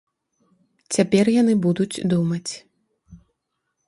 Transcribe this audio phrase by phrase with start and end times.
[0.97, 2.47] Цяпер яны будуць думаць.